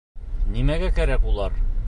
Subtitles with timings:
[0.55, 1.63] Нимәгә кәрәк улар?